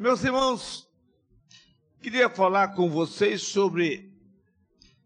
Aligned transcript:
Meus 0.00 0.24
irmãos, 0.24 0.88
queria 2.00 2.30
falar 2.30 2.68
com 2.68 2.88
vocês 2.88 3.42
sobre 3.42 4.10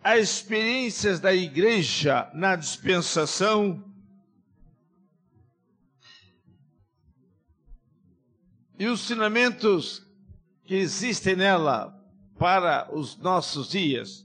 as 0.01 0.21
experiências 0.21 1.19
da 1.19 1.35
igreja 1.35 2.31
na 2.33 2.55
dispensação 2.55 3.85
e 8.79 8.87
os 8.87 9.03
ensinamentos 9.03 10.07
que 10.63 10.77
existem 10.77 11.35
nela 11.35 11.93
para 12.39 12.89
os 12.95 13.17
nossos 13.17 13.71
dias, 13.71 14.25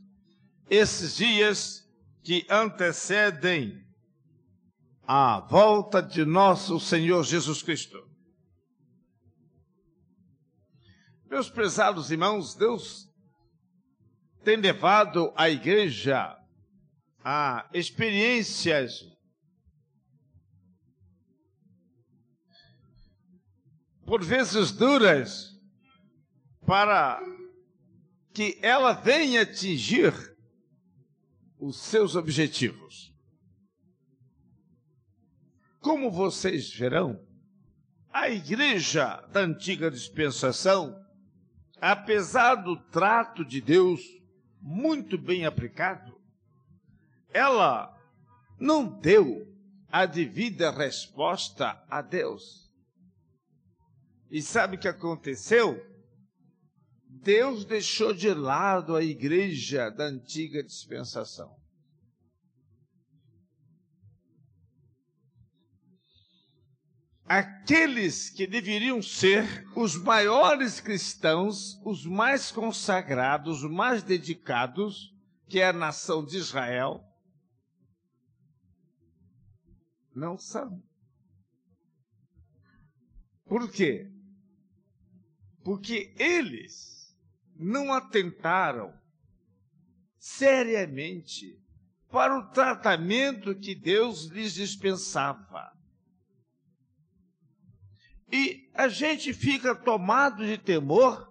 esses 0.69 1.15
dias 1.15 1.89
que 2.21 2.45
antecedem 2.47 3.83
a 5.07 5.39
volta 5.39 5.99
de 5.99 6.23
nosso 6.23 6.79
Senhor 6.79 7.23
Jesus 7.23 7.63
Cristo. 7.63 8.08
Meus 11.29 11.49
prezados 11.49 12.09
irmãos, 12.09 12.55
Deus 12.55 13.07
tem 14.43 14.57
levado 14.57 15.31
a 15.35 15.49
igreja 15.49 16.35
a 17.23 17.69
experiências 17.73 19.05
por 24.09 24.23
vezes 24.23 24.71
duras, 24.71 25.55
para 26.65 27.21
que 28.33 28.57
ela 28.59 28.93
venha 28.93 29.43
atingir 29.43 30.11
os 31.59 31.77
seus 31.77 32.15
objetivos. 32.15 33.13
Como 35.79 36.09
vocês 36.09 36.73
verão, 36.73 37.23
a 38.11 38.29
igreja 38.29 39.21
da 39.31 39.41
antiga 39.41 39.91
dispensação, 39.91 40.99
apesar 41.81 42.55
do 42.55 42.75
trato 42.75 43.43
de 43.45 43.61
Deus 43.61 44.01
muito 44.61 45.17
bem 45.17 45.45
aplicado, 45.45 46.19
ela 47.33 47.95
não 48.59 48.85
deu 48.85 49.47
a 49.91 50.05
devida 50.05 50.71
resposta 50.71 51.81
a 51.89 52.01
Deus. 52.01 52.69
E 54.29 54.41
sabe 54.41 54.75
o 54.75 54.79
que 54.79 54.87
aconteceu? 54.87 55.83
Deus 57.07 57.65
deixou 57.65 58.13
de 58.13 58.33
lado 58.33 58.95
a 58.95 59.03
igreja 59.03 59.89
da 59.89 60.05
antiga 60.05 60.63
dispensação. 60.63 61.58
Aqueles 67.29 68.29
que 68.29 68.47
deveriam 68.47 69.01
ser 69.01 69.63
os 69.75 69.95
maiores 69.95 70.81
cristãos, 70.81 71.79
os 71.85 72.05
mais 72.05 72.51
consagrados, 72.51 73.63
os 73.63 73.71
mais 73.71 74.01
dedicados, 74.01 75.15
que 75.47 75.59
é 75.59 75.67
a 75.67 75.73
nação 75.73 76.25
de 76.25 76.37
Israel, 76.37 77.03
não 80.13 80.37
são. 80.37 80.83
Por 83.45 83.71
quê? 83.71 84.11
porque 85.69 86.13
eles 86.17 87.15
não 87.55 87.93
atentaram 87.93 88.91
seriamente 90.17 91.61
para 92.09 92.37
o 92.39 92.49
tratamento 92.51 93.53
que 93.53 93.75
Deus 93.75 94.25
lhes 94.25 94.53
dispensava. 94.53 95.71
E 98.31 98.69
a 98.73 98.87
gente 98.87 99.33
fica 99.33 99.73
tomado 99.73 100.45
de 100.45 100.57
temor, 100.57 101.27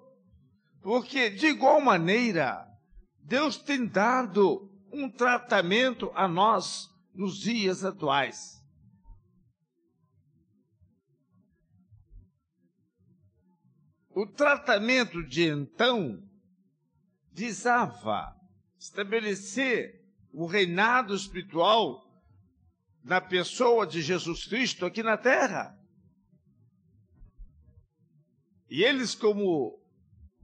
porque, 0.82 1.30
de 1.30 1.46
igual 1.46 1.80
maneira, 1.80 2.66
Deus 3.22 3.56
tem 3.56 3.86
dado 3.86 4.70
um 4.92 5.08
tratamento 5.08 6.10
a 6.14 6.26
nós 6.26 6.88
nos 7.14 7.38
dias 7.38 7.84
atuais. 7.84 8.58
O 14.10 14.26
tratamento 14.26 15.22
de 15.22 15.44
então 15.44 16.20
visava 17.32 18.34
estabelecer 18.76 20.04
o 20.32 20.44
reinado 20.44 21.14
espiritual 21.14 22.04
na 23.04 23.20
pessoa 23.20 23.86
de 23.86 24.02
Jesus 24.02 24.44
Cristo 24.46 24.84
aqui 24.84 25.04
na 25.04 25.16
terra. 25.16 25.77
E 28.68 28.82
eles, 28.84 29.14
como 29.14 29.78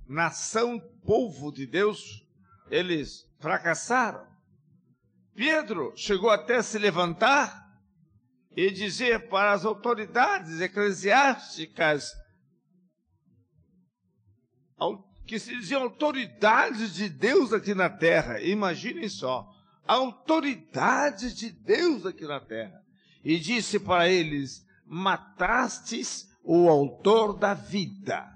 nação, 0.07 0.81
povo 1.05 1.53
de 1.53 1.67
Deus, 1.67 2.27
eles 2.71 3.29
fracassaram. 3.39 4.27
Pedro 5.35 5.93
chegou 5.97 6.31
até 6.31 6.63
se 6.63 6.79
levantar 6.79 7.65
e 8.57 8.71
dizer 8.71 9.29
para 9.29 9.53
as 9.53 9.65
autoridades 9.65 10.61
eclesiásticas 10.61 12.13
que 15.27 15.39
se 15.39 15.57
diziam 15.57 15.83
autoridades 15.83 16.95
de 16.95 17.09
Deus 17.09 17.53
aqui 17.53 17.75
na 17.75 17.89
terra. 17.89 18.41
Imaginem 18.41 19.09
só, 19.09 19.49
autoridades 19.87 21.35
de 21.35 21.51
Deus 21.51 22.05
aqui 22.07 22.25
na 22.25 22.41
terra. 22.41 22.83
E 23.25 23.39
disse 23.39 23.79
para 23.79 24.09
eles: 24.09 24.67
Matastes 24.85 26.29
o 26.45 26.69
autor 26.69 27.39
da 27.39 27.55
vida. 27.55 28.31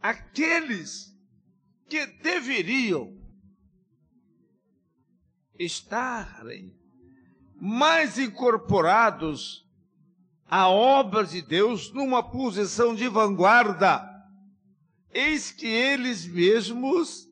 Aqueles 0.00 1.14
que 1.88 2.06
deveriam 2.06 3.14
estarem 5.58 6.74
mais 7.60 8.18
incorporados 8.18 9.66
a 10.46 10.68
obra 10.68 11.24
de 11.24 11.42
Deus 11.42 11.92
numa 11.92 12.22
posição 12.22 12.94
de 12.94 13.06
vanguarda. 13.08 14.08
Eis 15.12 15.50
que 15.50 15.66
eles 15.66 16.24
mesmos 16.26 17.28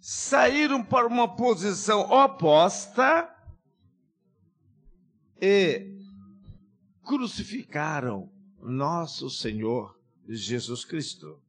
saíram 0.00 0.82
para 0.82 1.06
uma 1.06 1.36
posição 1.36 2.00
oposta 2.10 3.35
e 5.40 5.96
crucificaram 7.04 8.30
nosso 8.60 9.30
Senhor 9.30 9.98
Jesus 10.28 10.84
Cristo. 10.84 11.40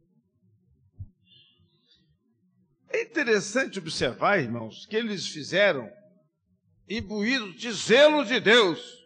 É 2.89 3.03
interessante 3.03 3.79
observar, 3.79 4.39
irmãos, 4.39 4.85
que 4.85 4.95
eles 4.95 5.27
fizeram 5.27 5.91
imbuídos 6.89 7.55
de 7.55 7.71
zelo 7.71 8.23
de 8.23 8.39
Deus 8.39 8.97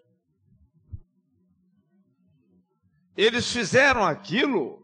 Eles 3.16 3.52
fizeram 3.52 4.04
aquilo 4.04 4.82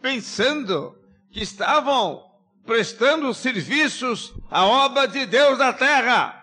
pensando 0.00 0.96
que 1.30 1.42
estavam 1.42 2.24
prestando 2.64 3.34
serviços 3.34 4.32
à 4.50 4.64
obra 4.64 5.06
de 5.06 5.26
Deus 5.26 5.58
na 5.58 5.72
terra. 5.72 6.37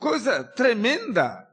Coisa 0.00 0.42
tremenda. 0.42 1.46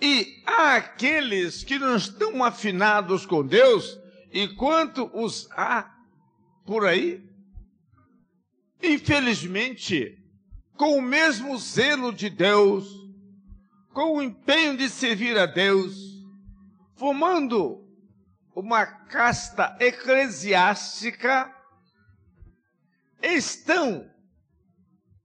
E 0.00 0.42
há 0.44 0.74
aqueles 0.74 1.62
que 1.62 1.78
não 1.78 1.96
estão 1.96 2.42
afinados 2.42 3.24
com 3.24 3.46
Deus, 3.46 3.96
e 4.32 4.48
quanto 4.48 5.08
os 5.14 5.48
há 5.52 5.88
por 6.66 6.84
aí, 6.84 7.24
infelizmente, 8.82 10.18
com 10.76 10.98
o 10.98 11.02
mesmo 11.02 11.56
zelo 11.58 12.12
de 12.12 12.28
Deus, 12.28 12.86
com 13.92 14.16
o 14.16 14.22
empenho 14.22 14.76
de 14.76 14.90
servir 14.90 15.38
a 15.38 15.46
Deus, 15.46 15.96
formando 16.96 17.88
uma 18.52 18.84
casta 18.84 19.76
eclesiástica, 19.78 21.54
estão, 23.22 24.10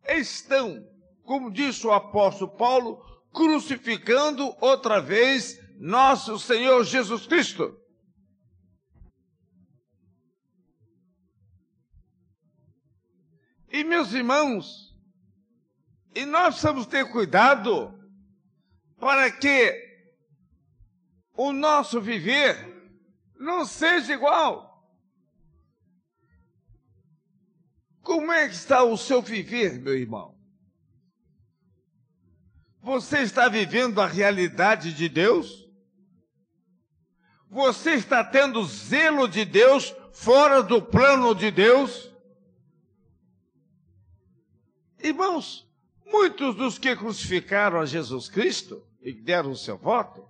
estão, 0.07 0.92
como 1.23 1.51
disse 1.51 1.85
o 1.87 1.91
apóstolo 1.91 2.55
Paulo, 2.55 3.03
crucificando 3.31 4.55
outra 4.61 5.01
vez 5.01 5.59
nosso 5.79 6.37
Senhor 6.39 6.83
Jesus 6.83 7.25
Cristo. 7.25 7.77
E 13.69 13.83
meus 13.83 14.13
irmãos, 14.13 14.95
e 16.13 16.25
nós 16.25 16.49
precisamos 16.49 16.85
ter 16.85 17.11
cuidado 17.11 17.91
para 18.99 19.31
que 19.31 19.81
o 21.35 21.51
nosso 21.51 21.99
viver 21.99 22.71
não 23.39 23.65
seja 23.65 24.13
igual. 24.13 24.71
Como 28.03 28.31
é 28.31 28.47
que 28.47 28.53
está 28.53 28.83
o 28.83 28.95
seu 28.97 29.21
viver, 29.21 29.79
meu 29.79 29.97
irmão? 29.97 30.37
Você 32.83 33.19
está 33.21 33.47
vivendo 33.47 34.01
a 34.01 34.05
realidade 34.05 34.93
de 34.93 35.07
Deus? 35.07 35.65
Você 37.49 37.91
está 37.91 38.21
tendo 38.21 38.61
zelo 38.65 39.25
de 39.25 39.45
Deus 39.45 39.95
fora 40.11 40.61
do 40.61 40.81
plano 40.81 41.33
de 41.33 41.49
Deus? 41.49 42.11
Irmãos, 44.99 45.65
muitos 46.05 46.55
dos 46.55 46.77
que 46.77 46.93
crucificaram 46.93 47.79
a 47.79 47.85
Jesus 47.85 48.27
Cristo 48.27 48.85
e 49.01 49.13
deram 49.13 49.51
o 49.51 49.57
seu 49.57 49.77
voto 49.77 50.27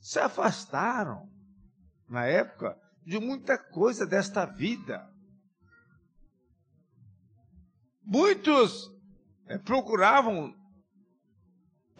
se 0.00 0.18
afastaram, 0.18 1.30
na 2.08 2.24
época, 2.24 2.76
de 3.04 3.20
muita 3.20 3.56
coisa 3.56 4.04
desta 4.04 4.44
vida. 4.44 5.08
Muitos 8.02 8.90
é, 9.46 9.56
procuravam, 9.58 10.57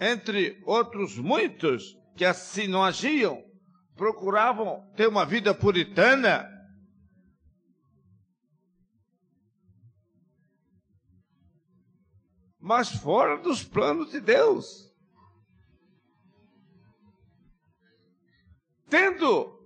entre 0.01 0.63
outros 0.65 1.17
muitos 1.17 1.99
que 2.17 2.25
assim 2.25 2.67
não 2.67 2.85
agiam, 2.85 3.45
procuravam 3.95 4.89
ter 4.97 5.09
uma 5.09 5.25
vida 5.25 5.55
puritana. 5.55 6.49
Mas 12.61 12.91
fora 12.91 13.39
dos 13.39 13.65
planos 13.65 14.11
de 14.11 14.21
Deus. 14.21 14.89
Tendo 18.89 19.59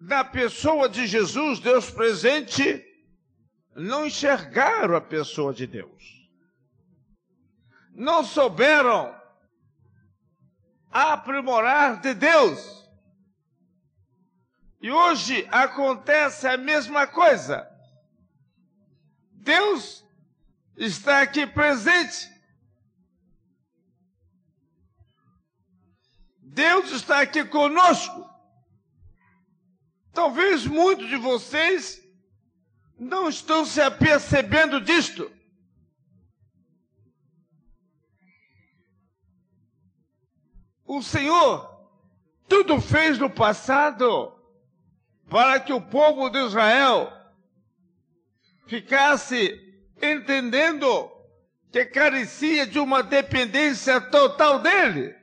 na 0.00 0.24
pessoa 0.24 0.88
de 0.88 1.06
Jesus 1.06 1.60
Deus 1.60 1.90
presente, 1.90 2.84
não 3.74 4.06
enxergaram 4.06 4.96
a 4.96 5.00
pessoa 5.00 5.52
de 5.52 5.66
Deus. 5.66 6.28
Não 7.94 8.24
souberam 8.24 9.19
aprimorar 10.90 12.00
de 12.00 12.14
Deus. 12.14 12.80
E 14.80 14.90
hoje 14.90 15.46
acontece 15.50 16.48
a 16.48 16.56
mesma 16.56 17.06
coisa. 17.06 17.68
Deus 19.32 20.04
está 20.76 21.20
aqui 21.20 21.46
presente. 21.46 22.30
Deus 26.38 26.90
está 26.90 27.20
aqui 27.20 27.44
conosco. 27.44 28.28
Talvez 30.12 30.66
muitos 30.66 31.08
de 31.08 31.16
vocês 31.16 32.02
não 32.98 33.28
estão 33.28 33.64
se 33.64 33.80
apercebendo 33.80 34.80
disto. 34.80 35.30
O 40.92 41.00
Senhor 41.04 41.70
tudo 42.48 42.80
fez 42.80 43.16
no 43.16 43.30
passado 43.30 44.36
para 45.28 45.60
que 45.60 45.72
o 45.72 45.80
povo 45.80 46.28
de 46.28 46.44
Israel 46.44 47.12
ficasse 48.66 49.56
entendendo 50.02 51.08
que 51.70 51.84
carecia 51.84 52.66
de 52.66 52.80
uma 52.80 53.04
dependência 53.04 54.00
total 54.00 54.58
dele. 54.58 55.14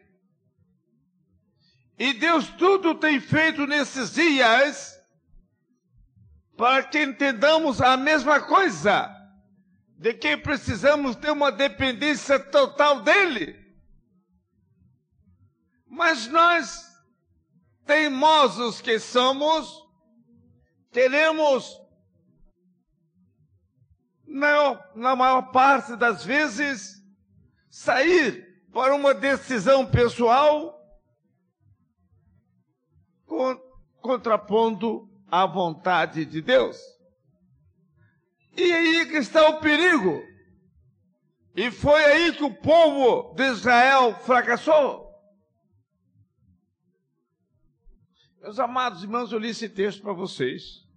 E 2.00 2.14
Deus 2.14 2.48
tudo 2.52 2.96
tem 2.96 3.19
feito 3.19 3.68
nesses 3.68 4.14
dias 4.14 4.98
para 6.56 6.81
que 6.81 7.04
entendamos 7.04 7.81
a 7.81 7.98
mesma 7.98 8.40
coisa, 8.40 9.14
de 9.98 10.14
que 10.14 10.38
precisamos 10.38 11.18
ter 11.18 11.31
uma 11.31 11.52
dependência 11.52 12.40
total 12.40 13.02
dele. 13.02 13.67
Mas 15.89 16.28
nós, 16.28 16.86
teimosos 17.86 18.81
que 18.81 19.00
somos, 19.00 19.86
queremos, 20.92 21.80
na, 24.25 24.84
na 24.95 25.16
maior 25.16 25.51
parte 25.51 25.95
das 25.95 26.24
vezes, 26.24 27.01
sair 27.69 28.63
para 28.72 28.94
uma 28.94 29.13
decisão 29.13 29.86
pessoal 29.86 30.75
contrapondo 34.01 35.10
a 35.30 35.45
vontade 35.45 36.25
de 36.25 36.42
Deus. 36.42 36.78
E 38.56 38.74
aí 38.74 39.06
que 39.06 39.18
está 39.18 39.48
o 39.50 39.60
perigo. 39.60 40.24
E 41.56 41.69
foi 41.72 42.04
aí 42.04 42.33
que 42.33 42.44
o 42.44 42.54
povo 42.54 43.33
de 43.36 43.44
Israel 43.44 44.16
fracassou. 44.22 45.06
Meus 48.48 48.60
amados 48.60 49.04
irmãos, 49.04 49.30
eu 49.34 49.40
li 49.40 49.50
esse 49.50 49.68
texto 49.68 50.02
para 50.02 50.14
vocês. 50.14 50.88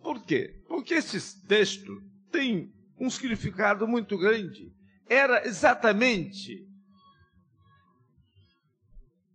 Por 0.00 0.24
quê? 0.24 0.62
Porque 0.68 0.94
esse 0.94 1.44
texto 1.44 2.00
tem 2.30 2.72
um 2.96 3.10
significado 3.10 3.88
muito 3.88 4.16
grande. 4.16 4.72
Era 5.08 5.44
exatamente 5.44 6.68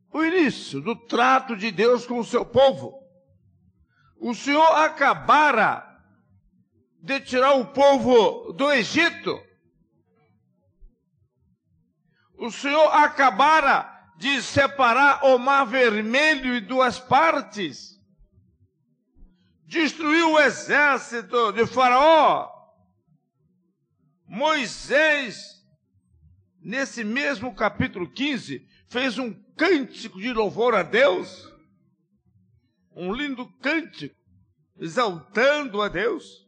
o 0.10 0.24
início 0.24 0.80
do 0.80 0.96
trato 0.96 1.54
de 1.54 1.70
Deus 1.70 2.06
com 2.06 2.18
o 2.20 2.24
seu 2.24 2.46
povo. 2.46 2.98
O 4.16 4.34
Senhor 4.34 4.72
acabara 4.72 5.86
de 7.02 7.20
tirar 7.20 7.56
o 7.56 7.74
povo 7.74 8.54
do 8.54 8.72
Egito. 8.72 9.38
O 12.38 12.50
Senhor 12.50 12.88
acabara 12.94 13.95
de 14.18 14.42
separar 14.42 15.26
o 15.26 15.38
Mar 15.38 15.66
Vermelho 15.66 16.56
em 16.56 16.62
duas 16.62 17.00
partes. 17.00 18.00
Destruiu 19.66 20.34
o 20.34 20.40
exército 20.40 21.52
de 21.52 21.66
Faraó. 21.66 22.52
Moisés, 24.26 25.64
nesse 26.62 27.04
mesmo 27.04 27.54
capítulo 27.54 28.10
15, 28.10 28.68
fez 28.88 29.18
um 29.18 29.34
cântico 29.56 30.20
de 30.20 30.32
louvor 30.34 30.76
a 30.76 30.84
Deus, 30.84 31.52
um 32.96 33.14
lindo 33.14 33.48
cântico, 33.60 34.16
exaltando 34.78 35.82
a 35.82 35.88
Deus. 35.88 36.46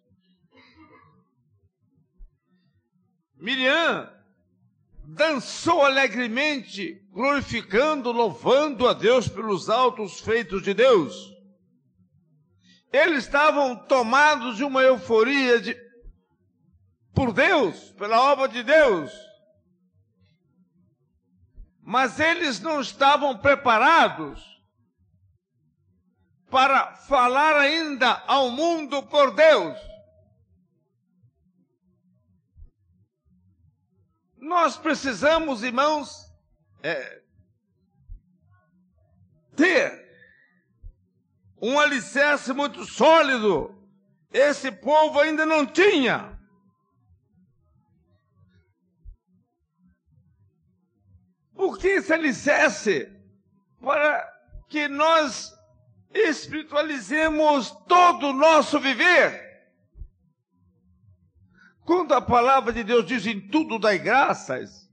Miriam 3.36 4.17
dançou 5.08 5.84
alegremente, 5.84 7.02
glorificando, 7.12 8.12
louvando 8.12 8.88
a 8.88 8.94
Deus 8.94 9.28
pelos 9.28 9.70
altos 9.70 10.20
feitos 10.20 10.62
de 10.62 10.74
Deus. 10.74 11.34
Eles 12.92 13.24
estavam 13.24 13.76
tomados 13.76 14.58
de 14.58 14.64
uma 14.64 14.82
euforia 14.82 15.60
de, 15.60 15.76
por 17.14 17.32
Deus, 17.32 17.92
pela 17.92 18.32
obra 18.32 18.48
de 18.48 18.64
Deus 18.64 19.28
mas 21.90 22.20
eles 22.20 22.60
não 22.60 22.82
estavam 22.82 23.38
preparados 23.38 24.44
para 26.52 26.98
falar 26.98 27.56
ainda 27.56 28.22
ao 28.28 28.50
mundo 28.50 29.02
por 29.04 29.34
Deus. 29.34 29.80
Nós 34.48 34.78
precisamos, 34.78 35.62
irmãos, 35.62 36.34
é, 36.82 37.22
ter 39.58 40.08
um 41.62 41.78
alicerce 41.78 42.54
muito 42.54 42.86
sólido. 42.86 43.78
Esse 44.32 44.72
povo 44.72 45.20
ainda 45.20 45.46
não 45.46 45.66
tinha. 45.66 46.40
Por 51.54 51.78
que 51.78 51.88
esse 51.88 52.14
alicerce? 52.14 53.12
Para 53.82 54.34
que 54.70 54.88
nós 54.88 55.54
espiritualizemos 56.14 57.72
todo 57.86 58.28
o 58.28 58.34
nosso 58.34 58.80
viver. 58.80 59.47
Quando 61.88 62.14
a 62.14 62.20
palavra 62.20 62.74
de 62.74 62.84
Deus 62.84 63.06
diz 63.06 63.26
em 63.26 63.40
tudo 63.40 63.80
dai 63.80 63.98
graças, 63.98 64.92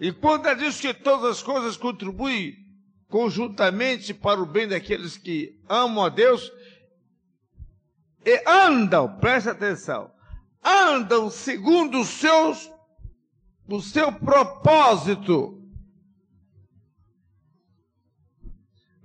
e 0.00 0.10
quando 0.10 0.46
ela 0.46 0.56
diz 0.56 0.80
que 0.80 0.92
todas 0.92 1.36
as 1.36 1.42
coisas 1.44 1.76
contribuem 1.76 2.56
conjuntamente 3.08 4.12
para 4.12 4.42
o 4.42 4.44
bem 4.44 4.66
daqueles 4.66 5.16
que 5.16 5.62
amam 5.68 6.04
a 6.04 6.08
Deus, 6.08 6.50
e 8.24 8.42
andam, 8.44 9.16
preste 9.18 9.48
atenção, 9.48 10.12
andam 10.60 11.30
segundo 11.30 12.00
os 12.00 12.08
seus 12.08 12.68
o 13.68 13.80
seu 13.80 14.10
propósito. 14.10 15.62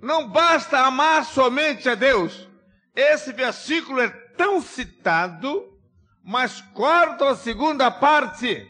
Não 0.01 0.27
basta 0.27 0.79
amar 0.79 1.25
somente 1.25 1.88
a 1.88 1.93
Deus. 1.93 2.50
Esse 2.95 3.31
versículo 3.31 4.01
é 4.01 4.09
tão 4.09 4.59
citado, 4.59 5.70
mas 6.23 6.61
corta 6.73 7.29
a 7.29 7.35
segunda 7.35 7.89
parte. 7.89 8.69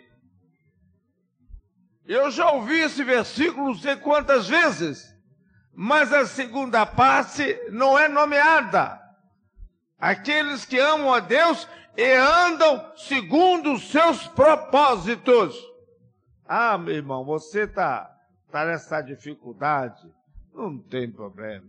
Eu 2.05 2.31
já 2.31 2.51
ouvi 2.51 2.79
esse 2.79 3.03
versículo 3.03 3.67
não 3.67 3.75
sei 3.75 3.95
quantas 3.95 4.47
vezes, 4.47 5.15
mas 5.73 6.11
a 6.11 6.25
segunda 6.25 6.85
parte 6.85 7.59
não 7.69 7.97
é 7.97 8.07
nomeada. 8.07 8.99
Aqueles 9.99 10.65
que 10.65 10.79
amam 10.79 11.13
a 11.13 11.19
Deus 11.19 11.67
e 11.95 12.11
andam 12.13 12.91
segundo 12.97 13.73
os 13.73 13.89
seus 13.91 14.27
propósitos. 14.27 15.55
Ah, 16.45 16.77
meu 16.77 16.95
irmão, 16.95 17.23
você 17.23 17.61
está 17.61 18.11
tá 18.49 18.65
nessa 18.65 19.01
dificuldade. 19.01 20.01
Não 20.53 20.77
tem 20.77 21.09
problema. 21.09 21.67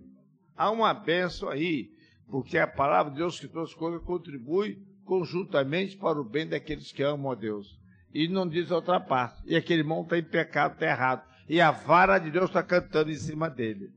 Há 0.56 0.70
uma 0.70 0.94
benção 0.94 1.48
aí, 1.50 1.90
porque 2.28 2.58
a 2.58 2.66
palavra 2.66 3.12
de 3.12 3.18
Deus 3.18 3.38
que 3.38 3.46
todas 3.46 3.70
as 3.70 3.74
coisas 3.74 4.02
contribui 4.02 4.82
conjuntamente 5.04 5.96
para 5.96 6.20
o 6.20 6.24
bem 6.24 6.48
daqueles 6.48 6.92
que 6.92 7.02
amam 7.02 7.32
a 7.32 7.34
Deus. 7.34 7.78
E 8.12 8.28
não 8.28 8.48
diz 8.48 8.70
outra 8.70 9.00
parte. 9.00 9.42
E 9.46 9.56
aquele 9.56 9.80
irmão 9.80 10.02
está 10.02 10.18
em 10.18 10.22
pecado, 10.22 10.74
está 10.74 10.86
errado. 10.86 11.26
E 11.48 11.60
a 11.60 11.70
vara 11.70 12.18
de 12.18 12.30
Deus 12.30 12.46
está 12.46 12.62
cantando 12.62 13.10
em 13.10 13.16
cima 13.16 13.48
dele. 13.48 13.90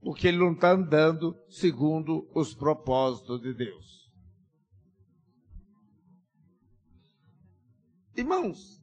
Porque 0.00 0.28
ele 0.28 0.38
não 0.38 0.52
está 0.52 0.72
andando 0.72 1.36
segundo 1.48 2.28
os 2.34 2.54
propósitos 2.54 3.40
de 3.42 3.52
Deus. 3.52 4.10
Irmãos, 8.16 8.80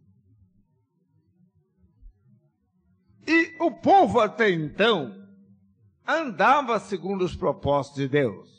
e 3.28 3.56
o 3.60 3.72
povo 3.72 4.20
até 4.20 4.50
então 4.50 5.14
andava 6.08 6.80
segundo 6.80 7.26
os 7.26 7.36
propósitos 7.36 8.02
de 8.02 8.08
Deus. 8.08 8.57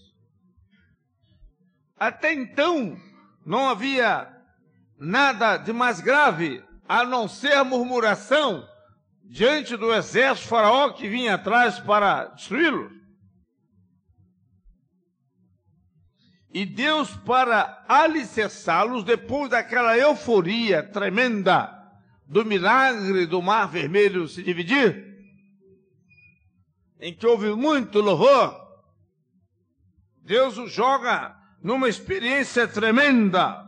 Até 1.99 2.33
então 2.33 2.97
não 3.45 3.69
havia 3.69 4.29
nada 4.99 5.57
de 5.57 5.73
mais 5.73 6.01
grave 6.01 6.63
a 6.89 7.05
não 7.05 7.29
ser 7.29 7.55
a 7.55 7.65
murmuração 7.65 8.67
diante 9.25 9.77
do 9.77 9.93
exército 9.93 10.49
faraó 10.49 10.93
que 10.93 11.09
vinha 11.09 11.35
atrás 11.35 11.79
para 11.79 12.27
destruí-los. 12.27 12.93
E 16.51 16.65
Deus, 16.65 17.15
para 17.27 17.85
alicerçá-los, 17.87 19.05
depois 19.05 19.51
daquela 19.51 19.97
euforia 19.99 20.83
tremenda 20.83 21.75
do 22.27 22.45
milagre 22.45 23.27
do 23.27 23.43
Mar 23.43 23.69
Vermelho 23.69 24.27
se 24.27 24.43
dividir, 24.43 25.07
em 26.99 27.15
que 27.15 27.27
houve 27.27 27.55
muito 27.55 28.01
louvor, 28.01 28.57
Deus 30.25 30.57
os 30.59 30.73
joga 30.73 31.38
numa 31.63 31.89
experiência 31.89 32.67
tremenda 32.67 33.67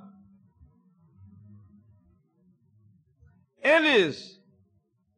eles 3.58 4.42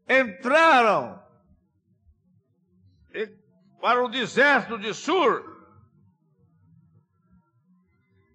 entraram 0.09 1.23
para 3.81 4.05
o 4.05 4.09
deserto 4.09 4.79
de 4.79 4.93
Sur 4.95 5.53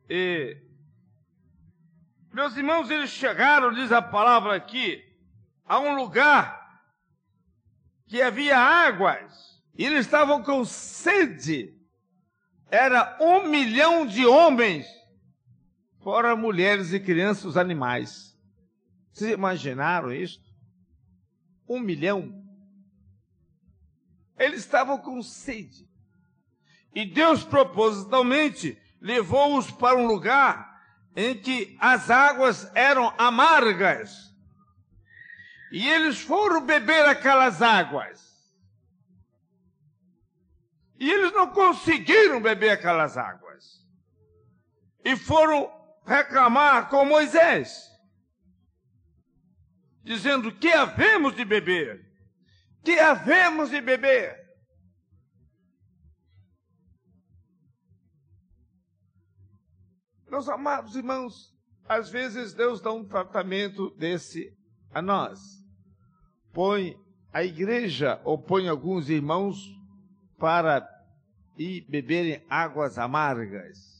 e 0.10 0.68
meus 2.38 2.56
irmãos, 2.56 2.92
eles 2.92 3.10
chegaram, 3.10 3.74
diz 3.74 3.92
a 3.92 4.00
palavra 4.00 4.56
aqui, 4.56 5.04
a 5.66 5.80
um 5.80 5.96
lugar 5.96 6.84
que 8.06 8.22
havia 8.22 8.56
águas 8.60 9.60
e 9.76 9.84
eles 9.84 10.06
estavam 10.06 10.44
com 10.44 10.64
sede. 10.64 11.77
Era 12.70 13.18
um 13.22 13.48
milhão 13.48 14.06
de 14.06 14.26
homens, 14.26 14.86
fora 16.04 16.36
mulheres 16.36 16.92
e 16.92 17.00
crianças, 17.00 17.56
animais. 17.56 18.38
Vocês 19.12 19.32
imaginaram 19.32 20.14
isso? 20.14 20.40
Um 21.68 21.80
milhão. 21.80 22.44
Eles 24.38 24.60
estavam 24.60 24.98
com 24.98 25.22
sede. 25.22 25.88
E 26.94 27.06
Deus 27.06 27.44
propositalmente 27.44 28.78
levou-os 29.00 29.72
para 29.72 29.98
um 29.98 30.06
lugar 30.06 30.68
em 31.16 31.36
que 31.36 31.76
as 31.80 32.10
águas 32.10 32.70
eram 32.76 33.14
amargas. 33.18 34.36
E 35.72 35.88
eles 35.88 36.20
foram 36.20 36.66
beber 36.66 37.06
aquelas 37.06 37.62
águas. 37.62 38.27
E 41.00 41.10
eles 41.12 41.32
não 41.34 41.52
conseguiram 41.52 42.42
beber 42.42 42.72
aquelas 42.72 43.18
águas. 43.18 43.86
E 45.04 45.16
foram 45.16 45.72
reclamar 46.06 46.90
com 46.90 47.06
Moisés 47.06 47.88
dizendo: 50.08 50.52
Que 50.52 50.72
havemos 50.72 51.36
de 51.36 51.44
beber? 51.44 52.08
Que 52.84 52.98
havemos 53.00 53.70
de 53.70 53.82
beber? 53.82 54.48
Meus 60.30 60.50
amados 60.50 60.96
irmãos, 60.96 61.54
às 61.88 62.10
vezes 62.10 62.54
Deus 62.54 62.82
dá 62.82 62.92
um 62.92 63.06
tratamento 63.06 63.90
desse 63.92 64.54
a 64.92 65.02
nós. 65.02 65.40
Põe 66.52 66.98
a 67.32 67.44
igreja 67.44 68.20
ou 68.24 68.38
põe 68.38 68.68
alguns 68.68 69.10
irmãos 69.10 69.77
para 70.38 70.88
ir 71.58 71.82
beberem 71.90 72.46
águas 72.50 72.98
amargas. 72.98 73.98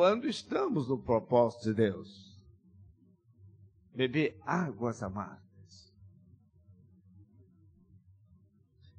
quando 0.00 0.28
estamos 0.28 0.88
no 0.88 0.96
propósito 0.96 1.64
de 1.64 1.74
Deus. 1.74 2.40
Beber 3.94 4.40
águas 4.46 5.02
amargas. 5.02 5.92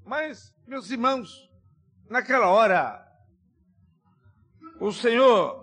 Mas, 0.05 0.53
meus 0.67 0.91
irmãos, 0.91 1.49
naquela 2.09 2.49
hora, 2.49 3.03
o 4.79 4.91
Senhor 4.91 5.59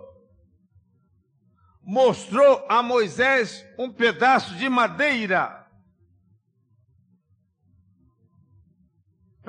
mostrou 1.81 2.65
a 2.67 2.83
Moisés 2.83 3.65
um 3.77 3.89
pedaço 3.89 4.55
de 4.55 4.67
madeira. 4.67 5.58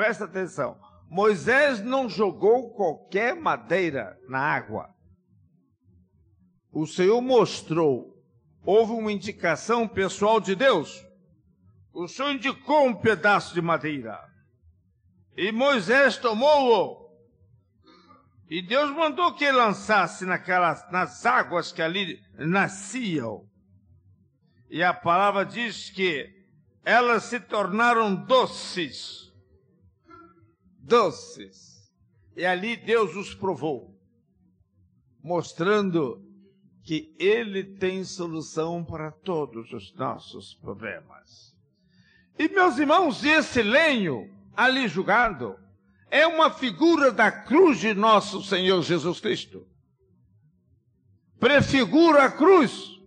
Presta 0.00 0.24
atenção. 0.24 0.80
Moisés 1.10 1.82
não 1.82 2.08
jogou 2.08 2.70
qualquer 2.70 3.36
madeira 3.36 4.18
na 4.28 4.38
água 4.38 4.94
o 6.72 6.86
Senhor 6.86 7.20
mostrou, 7.20 8.16
houve 8.64 8.92
uma 8.92 9.10
indicação 9.10 9.88
pessoal 9.88 10.40
de 10.40 10.54
Deus. 10.54 11.04
O 11.92 12.06
Senhor 12.06 12.30
indicou 12.30 12.86
um 12.86 12.94
pedaço 12.94 13.52
de 13.52 13.60
madeira. 13.60 14.20
E 15.36 15.50
Moisés 15.50 16.16
tomou-o. 16.16 17.10
E 18.48 18.62
Deus 18.62 18.90
mandou 18.92 19.34
que 19.34 19.50
lançasse 19.50 20.24
naquelas, 20.24 20.88
nas 20.90 21.26
águas 21.26 21.72
que 21.72 21.82
ali 21.82 22.20
nasciam. 22.34 23.44
E 24.68 24.82
a 24.82 24.94
palavra 24.94 25.44
diz 25.44 25.90
que 25.90 26.28
elas 26.84 27.24
se 27.24 27.40
tornaram 27.40 28.14
doces. 28.14 29.29
Doces. 30.82 31.90
E 32.36 32.44
ali 32.44 32.76
Deus 32.76 33.14
os 33.16 33.34
provou, 33.34 33.94
mostrando 35.22 36.24
que 36.82 37.14
Ele 37.18 37.62
tem 37.64 38.04
solução 38.04 38.84
para 38.84 39.10
todos 39.10 39.72
os 39.72 39.94
nossos 39.94 40.54
problemas. 40.54 41.54
E 42.38 42.48
meus 42.48 42.78
irmãos, 42.78 43.22
esse 43.24 43.62
lenho 43.62 44.34
ali 44.56 44.88
julgado 44.88 45.58
é 46.10 46.26
uma 46.26 46.50
figura 46.50 47.12
da 47.12 47.30
cruz 47.30 47.78
de 47.78 47.94
nosso 47.94 48.42
Senhor 48.42 48.82
Jesus 48.82 49.20
Cristo. 49.20 49.66
Prefigura 51.38 52.24
a 52.24 52.30
cruz. 52.30 52.98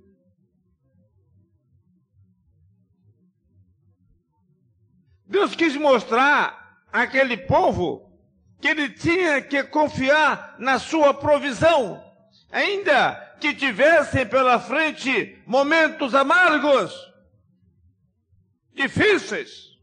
Deus 5.25 5.55
quis 5.55 5.75
mostrar 5.75 6.62
àquele 6.93 7.35
povo 7.35 8.13
que 8.61 8.67
ele 8.67 8.89
tinha 8.91 9.41
que 9.41 9.63
confiar 9.63 10.55
na 10.59 10.77
sua 10.77 11.13
provisão, 11.13 12.01
ainda 12.51 13.15
que 13.41 13.53
tivessem 13.53 14.25
pela 14.25 14.59
frente 14.59 15.41
momentos 15.45 16.13
amargos, 16.15 16.93
difíceis. 18.73 19.73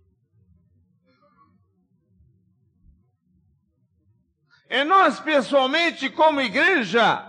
E 4.70 4.84
nós, 4.84 5.18
pessoalmente, 5.18 6.08
como 6.08 6.40
igreja, 6.40 7.26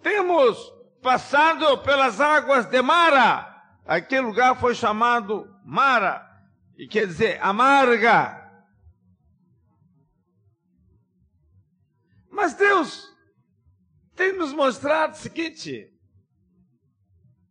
temos 0.00 0.56
passado 1.02 1.78
pelas 1.78 2.20
águas 2.20 2.64
de 2.66 2.80
Mara. 2.80 3.54
Aquele 3.84 4.22
lugar 4.22 4.58
foi 4.58 4.74
chamado 4.74 5.52
Mara, 5.64 6.25
e 6.76 6.86
quer 6.86 7.06
dizer 7.06 7.42
amarga. 7.42 8.44
Mas 12.30 12.54
Deus 12.54 13.10
tem 14.14 14.32
nos 14.32 14.52
mostrado 14.52 15.14
o 15.14 15.16
seguinte: 15.16 15.90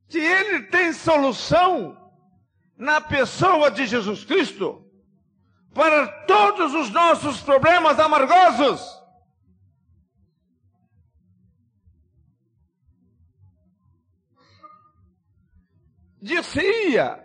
que 0.07 0.19
ele 0.19 0.63
tem 0.67 0.93
solução 0.93 2.01
na 2.77 3.01
pessoa 3.01 3.71
de 3.71 3.85
Jesus 3.85 4.23
Cristo 4.23 4.85
para 5.73 6.07
todos 6.25 6.73
os 6.73 6.89
nossos 6.89 7.41
problemas 7.41 7.99
amargosos. 7.99 8.81
Dizia 16.21 17.23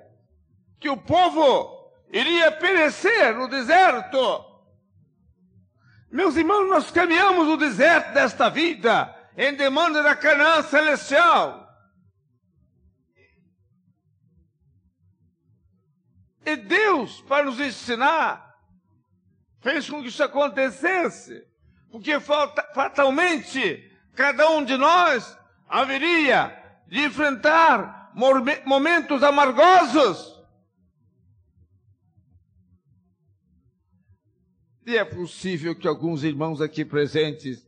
que 0.78 0.88
o 0.88 0.96
povo 0.96 1.79
iria 2.12 2.50
perecer 2.52 3.34
no 3.34 3.48
deserto. 3.48 4.44
Meus 6.10 6.36
irmãos, 6.36 6.68
nós 6.68 6.90
caminhamos 6.90 7.46
no 7.46 7.56
deserto 7.56 8.12
desta 8.12 8.50
vida 8.50 9.14
em 9.36 9.54
demanda 9.54 10.02
da 10.02 10.16
Canaã 10.16 10.62
celestial. 10.62 11.68
E 16.44 16.56
Deus, 16.56 17.20
para 17.22 17.44
nos 17.44 17.60
ensinar, 17.60 18.56
fez 19.60 19.88
com 19.88 20.02
que 20.02 20.08
isso 20.08 20.22
acontecesse. 20.22 21.46
Porque 21.90 22.18
fatalmente 22.20 23.88
cada 24.14 24.48
um 24.50 24.64
de 24.64 24.76
nós 24.76 25.36
haveria 25.68 26.56
de 26.86 27.04
enfrentar 27.04 28.12
momentos 28.64 29.22
amargosos. 29.22 30.29
E 34.90 34.96
é 34.96 35.04
possível 35.04 35.72
que 35.72 35.86
alguns 35.86 36.24
irmãos 36.24 36.60
aqui 36.60 36.84
presentes 36.84 37.64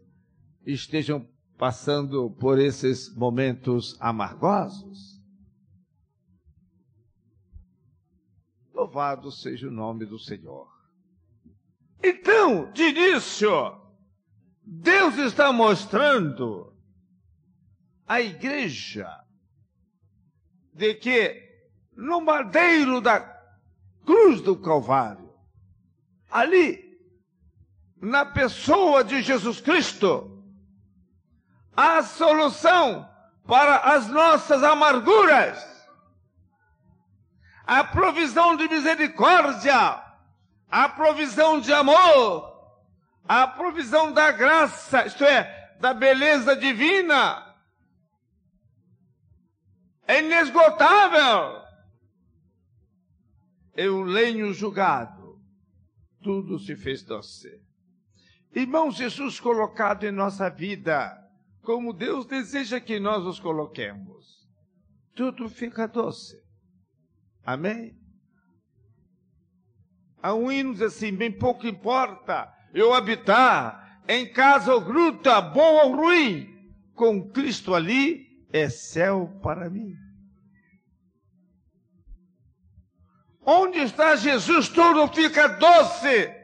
estejam 0.67 1.25
passando 1.57 2.29
por 2.33 2.59
esses 2.59 3.15
momentos 3.15 3.97
amargosos. 4.01 5.23
Louvado 8.75 9.31
seja 9.31 9.69
o 9.69 9.71
nome 9.71 10.05
do 10.05 10.19
Senhor. 10.19 10.69
Então, 12.03 12.73
de 12.73 12.89
início, 12.89 13.81
Deus 14.61 15.17
está 15.17 15.53
mostrando 15.53 16.77
à 18.05 18.21
igreja 18.21 19.09
de 20.75 20.93
que 20.95 21.41
no 21.97 22.21
madeiro 22.21 23.01
da 23.01 23.21
cruz 24.05 24.41
do 24.41 24.59
Calvário, 24.59 25.33
ali, 26.29 26.92
na 28.03 28.27
pessoa 28.27 29.05
de 29.05 29.23
Jesus 29.23 29.61
Cristo, 29.61 30.45
há 31.75 32.03
solução 32.03 33.09
para 33.47 33.77
as 33.95 34.09
nossas 34.09 34.63
amarguras 34.65 35.73
a 37.65 37.85
provisão 37.85 38.57
de 38.57 38.69
misericórdia, 38.69 40.03
a 40.69 40.89
provisão 40.89 41.61
de 41.61 41.73
amor, 41.73 42.53
a 43.25 43.47
provisão 43.47 44.13
da 44.13 44.33
graça, 44.33 45.07
isto 45.07 45.25
é, 45.25 45.77
da 45.81 45.95
beleza 45.95 46.57
divina. 46.57 47.55
É 50.07 50.19
inesgotável. 50.19 51.63
O 53.79 54.03
lenho 54.03 54.53
julgado. 54.53 55.41
Tudo 56.21 56.59
se 56.59 56.77
fez 56.77 57.03
doce. 57.03 57.63
Irmão 58.55 58.91
Jesus 58.91 59.41
colocado 59.41 60.05
em 60.05 60.11
nossa 60.11 60.51
vida, 60.51 61.19
como 61.63 61.93
Deus 61.93 62.27
deseja 62.27 62.81
que 62.81 63.01
nós 63.01 63.25
os 63.25 63.41
coloquemos, 63.41 64.47
tudo 65.15 65.49
fica 65.49 65.89
doce. 65.89 66.37
Amém? 67.45 67.97
Há 70.23 70.35
um 70.35 70.53
hino 70.53 70.85
assim: 70.85 71.13
bem 71.13 71.33
pouco 71.33 71.67
importa 71.67 72.53
eu 72.75 72.93
habitar 72.93 74.03
em 74.09 74.31
casa 74.31 74.75
ou 74.75 74.81
gruta, 74.81 75.41
bom 75.41 75.87
ou 75.87 75.97
ruim, 75.97 76.49
com 76.95 77.31
Cristo 77.31 77.75
ali 77.75 78.27
é 78.53 78.69
céu 78.69 79.39
para 79.43 79.71
mim. 79.71 79.95
Onde 83.45 83.79
está 83.79 84.15
Jesus, 84.15 84.69
tudo 84.69 85.09
fica 85.09 85.49
doce. 85.49 86.42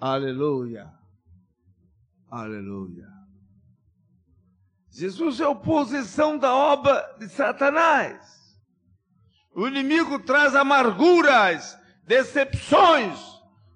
Aleluia. 0.00 0.92
Aleluia. 2.30 3.08
Jesus 4.90 5.40
é 5.40 5.46
oposição 5.46 6.38
da 6.38 6.54
obra 6.54 7.16
de 7.18 7.28
Satanás. 7.28 8.38
O 9.54 9.66
inimigo 9.66 10.18
traz 10.20 10.54
amarguras, 10.54 11.78
decepções, 12.04 13.18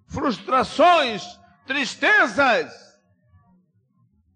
frustrações, 0.07 1.25
tristezas. 1.67 2.73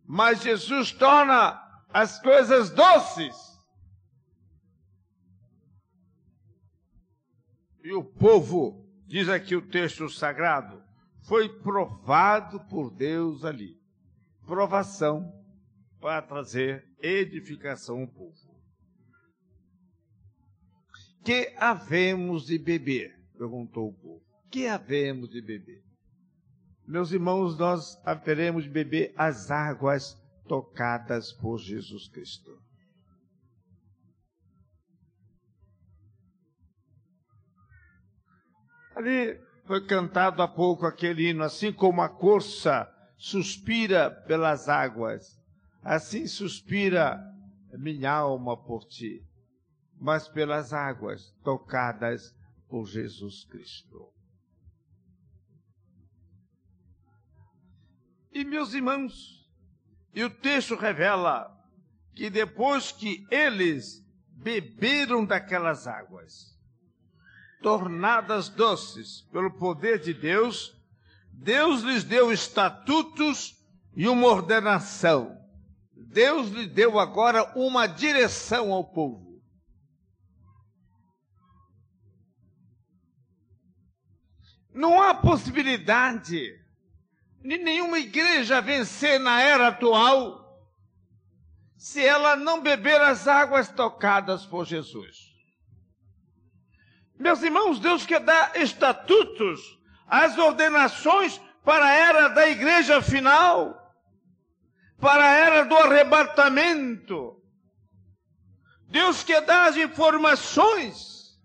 Mas 0.05 0.43
Jesus 0.43 0.93
torna 0.93 1.61
as 1.93 2.21
coisas 2.21 2.71
doces. 2.71 3.35
E 7.83 7.93
o 7.93 8.03
povo, 8.03 8.85
diz 9.07 9.29
aqui 9.29 9.55
o 9.55 9.63
texto 9.63 10.09
sagrado, 10.09 10.86
foi 11.27 11.49
provado 11.61 12.61
por 12.67 12.91
Deus 12.91 13.45
ali 13.45 13.77
provação 14.47 15.33
para 16.01 16.23
trazer 16.23 16.89
edificação 17.01 18.03
ao 18.03 18.09
povo. 18.09 18.57
Que 21.25 21.53
havemos 21.59 22.47
de 22.47 22.59
beber? 22.59 23.13
perguntou 23.37 23.89
o 23.89 23.93
povo. 23.93 24.25
Que 24.51 24.69
havemos 24.69 25.29
de 25.31 25.43
beber? 25.43 25.83
Meus 26.87 27.11
irmãos, 27.11 27.59
nós 27.59 28.01
haveremos 28.07 28.63
de 28.63 28.71
beber 28.71 29.13
as 29.17 29.51
águas 29.51 30.15
tocadas 30.47 31.33
por 31.33 31.59
Jesus 31.59 32.09
Cristo. 32.09 32.57
Ali 38.95 39.46
foi 39.67 39.85
cantado 39.85 40.43
há 40.43 40.49
pouco 40.49 40.87
aquele 40.87 41.29
hino, 41.29 41.43
assim 41.43 41.73
como 41.73 42.01
a 42.01 42.09
corça 42.09 42.89
suspira 43.17 44.11
pelas 44.11 44.69
águas, 44.69 45.41
assim 45.83 46.27
suspira 46.27 47.21
minha 47.73 48.13
alma 48.13 48.57
por 48.57 48.85
ti, 48.85 49.23
mas 49.99 50.29
pelas 50.29 50.73
águas 50.73 51.35
tocadas 51.43 52.35
por 52.69 52.87
Jesus 52.87 53.45
Cristo. 53.45 54.13
E 58.33 58.45
meus 58.45 58.73
irmãos, 58.73 59.51
e 60.15 60.23
o 60.23 60.31
texto 60.31 60.77
revela 60.77 61.53
que 62.15 62.31
depois 62.31 62.93
que 62.93 63.27
eles 63.31 64.05
beberam 64.31 65.25
daquelas 65.25 65.87
águas, 65.87 66.56
tornadas 67.67 68.49
doces 68.49 69.23
pelo 69.33 69.51
poder 69.51 69.99
de 69.99 70.15
Deus, 70.15 70.73
Deus 71.33 71.83
lhes 71.83 72.05
deu 72.05 72.31
estatutos 72.31 73.61
e 73.97 74.07
uma 74.07 74.29
ordenação. 74.29 75.37
Deus 75.93 76.49
lhe 76.51 76.69
deu 76.69 76.97
agora 76.97 77.43
uma 77.59 77.89
direção 77.89 78.73
ao 78.73 78.85
povo. 78.85 79.43
Não 84.73 85.03
há 85.03 85.13
possibilidade 85.13 86.53
de 87.43 87.59
nenhuma 87.59 87.99
igreja 87.99 88.61
vencer 88.61 89.19
na 89.19 89.43
era 89.43 89.67
atual 89.67 90.71
se 91.77 92.01
ela 92.01 92.37
não 92.37 92.63
beber 92.63 93.01
as 93.01 93.27
águas 93.27 93.69
tocadas 93.69 94.47
por 94.47 94.65
Jesus. 94.65 95.26
Meus 97.19 97.43
irmãos, 97.43 97.79
Deus 97.79 98.05
quer 98.05 98.21
dar 98.21 98.57
estatutos 98.57 99.77
as 100.07 100.39
ordenações 100.39 101.41
para 101.65 101.85
a 101.85 101.93
era 101.93 102.29
da 102.29 102.49
igreja 102.49 103.03
final, 103.03 103.93
para 105.01 105.25
a 105.25 105.33
era 105.33 105.65
do 105.65 105.77
arrebatamento. 105.77 107.43
Deus 108.89 109.25
quer 109.25 109.41
dar 109.41 109.69
as 109.69 109.77
informações, 109.77 111.37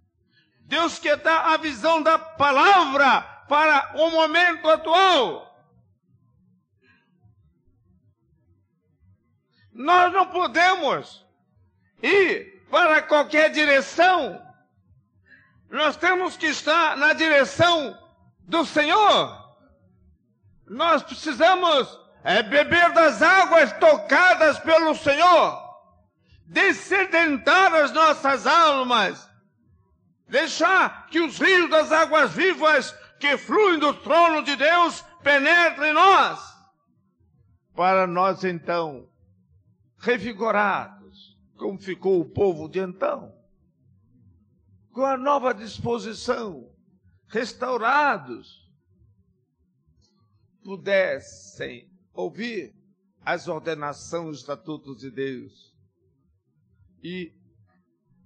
Deus 0.60 1.00
quer 1.00 1.18
dar 1.18 1.54
a 1.54 1.58
visão 1.58 2.04
da 2.04 2.20
palavra 2.20 3.22
para 3.50 3.94
o 3.96 4.12
momento 4.12 4.70
atual. 4.70 5.52
Nós 9.74 10.14
não 10.14 10.28
podemos 10.28 11.26
ir 12.04 12.68
para 12.70 13.02
qualquer 13.02 13.50
direção. 13.50 14.51
Nós 15.72 15.96
temos 15.96 16.36
que 16.36 16.48
estar 16.48 16.98
na 16.98 17.14
direção 17.14 17.98
do 18.42 18.66
Senhor. 18.66 19.56
Nós 20.68 21.02
precisamos 21.02 21.98
é, 22.26 22.44
beber 22.44 22.92
das 22.92 23.22
águas 23.22 23.72
tocadas 23.80 24.60
pelo 24.60 24.94
Senhor, 24.94 25.58
descedentar 26.46 27.74
as 27.74 27.94
nossas 27.94 28.46
almas, 28.46 29.30
deixar 30.28 31.08
que 31.08 31.22
os 31.22 31.40
rios 31.40 31.70
das 31.70 31.90
águas 31.90 32.34
vivas 32.34 32.92
que 33.18 33.38
fluem 33.38 33.80
do 33.80 33.94
trono 33.94 34.44
de 34.44 34.58
Deus 34.58 35.02
penetrem 35.24 35.92
em 35.92 35.94
nós, 35.94 36.40
para 37.74 38.06
nós 38.06 38.44
então, 38.44 39.08
revigorados, 39.98 41.38
como 41.56 41.80
ficou 41.80 42.20
o 42.20 42.30
povo 42.30 42.68
de 42.68 42.80
então, 42.80 43.41
com 44.92 45.06
a 45.06 45.18
nova 45.18 45.54
disposição, 45.54 46.70
restaurados, 47.28 48.70
pudessem 50.64 51.90
ouvir 52.14 52.76
as 53.24 53.48
ordenações, 53.48 54.30
os 54.30 54.40
estatutos 54.40 55.00
de 55.00 55.10
Deus. 55.10 55.74
E 57.04 57.34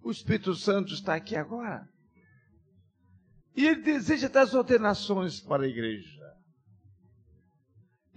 o 0.01 0.11
Espírito 0.11 0.53
Santo 0.55 0.93
está 0.93 1.15
aqui 1.15 1.35
agora. 1.35 1.87
E 3.55 3.65
ele 3.65 3.81
deseja 3.81 4.27
dar 4.27 4.41
as 4.41 4.53
ordenações 4.53 5.39
para 5.39 5.63
a 5.63 5.67
igreja. 5.67 6.35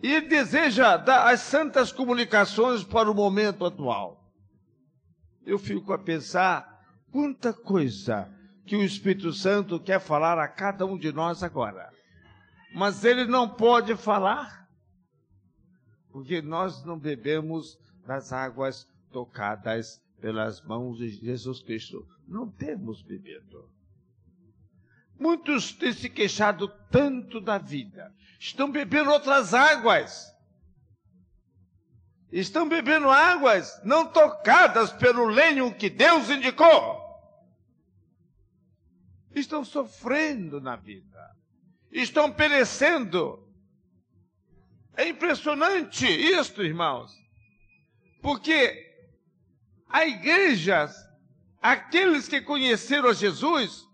E 0.03 0.13
ele 0.13 0.29
deseja 0.29 0.97
dar 0.97 1.33
as 1.33 1.41
santas 1.41 1.93
comunicações 1.93 2.83
para 2.83 3.11
o 3.11 3.15
momento 3.15 3.65
atual. 3.65 4.33
Eu 5.45 5.59
fico 5.59 5.93
a 5.93 5.99
pensar 5.99 6.85
quanta 7.11 7.53
coisa 7.53 8.33
que 8.69 8.77
o 8.77 8.85
Espírito 8.85 9.33
Santo 9.33 9.81
quer 9.81 9.99
falar 9.99 10.39
a 10.39 10.47
cada 10.47 10.85
um 10.85 10.99
de 10.99 11.11
nós 11.11 11.43
agora. 11.43 11.91
Mas 12.75 13.03
ele 13.03 13.25
não 13.25 13.49
pode 13.49 13.97
falar, 13.97 14.69
porque 16.13 16.43
nós 16.43 16.85
não 16.85 16.99
bebemos 16.99 17.79
das 18.07 18.31
águas 18.31 18.87
tocadas 19.11 20.03
pelas 20.21 20.61
mãos 20.61 20.99
de 20.99 21.09
Jesus 21.09 21.63
Cristo. 21.63 22.07
Não 22.27 22.51
temos 22.51 23.03
bebido. 23.03 23.71
Muitos 25.19 25.73
têm 25.73 25.93
se 25.93 26.11
queixado 26.11 26.69
tanto 26.91 27.41
da 27.41 27.57
vida, 27.57 28.15
estão 28.39 28.71
bebendo 28.71 29.11
outras 29.11 29.55
águas. 29.55 30.31
Estão 32.31 32.69
bebendo 32.69 33.09
águas 33.09 33.81
não 33.83 34.07
tocadas 34.07 34.93
pelo 34.93 35.25
lenho 35.25 35.75
que 35.75 35.89
Deus 35.89 36.29
indicou 36.29 36.98
estão 39.39 39.65
sofrendo 39.65 40.61
na 40.61 40.77
vida, 40.77 41.37
estão 41.91 42.33
perecendo. 42.33 43.47
É 44.97 45.09
impressionante 45.09 46.07
isto, 46.07 46.63
irmãos, 46.63 47.13
porque 48.21 48.87
a 49.89 50.07
igreja, 50.07 50.89
aqueles 51.63 52.29
que 52.29 52.41
conheceram 52.41 53.13
Jesus, 53.15 53.87